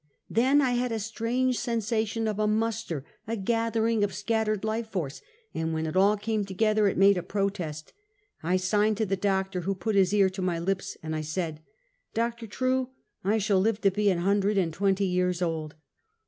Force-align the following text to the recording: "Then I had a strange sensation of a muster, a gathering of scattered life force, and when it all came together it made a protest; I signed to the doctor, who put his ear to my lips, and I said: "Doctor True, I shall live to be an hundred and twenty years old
"Then 0.31 0.61
I 0.63 0.71
had 0.71 0.91
a 0.91 0.97
strange 0.97 1.59
sensation 1.59 2.27
of 2.27 2.39
a 2.39 2.47
muster, 2.47 3.05
a 3.27 3.37
gathering 3.37 4.03
of 4.03 4.15
scattered 4.15 4.63
life 4.65 4.87
force, 4.87 5.21
and 5.53 5.75
when 5.75 5.85
it 5.85 5.95
all 5.95 6.17
came 6.17 6.43
together 6.43 6.87
it 6.87 6.97
made 6.97 7.19
a 7.19 7.21
protest; 7.21 7.93
I 8.41 8.57
signed 8.57 8.97
to 8.97 9.05
the 9.05 9.15
doctor, 9.15 9.61
who 9.61 9.75
put 9.75 9.93
his 9.93 10.11
ear 10.11 10.31
to 10.31 10.41
my 10.41 10.57
lips, 10.57 10.97
and 11.03 11.15
I 11.15 11.21
said: 11.21 11.61
"Doctor 12.15 12.47
True, 12.47 12.89
I 13.23 13.37
shall 13.37 13.59
live 13.59 13.79
to 13.81 13.91
be 13.91 14.09
an 14.09 14.17
hundred 14.17 14.57
and 14.57 14.73
twenty 14.73 15.05
years 15.05 15.39
old 15.39 15.75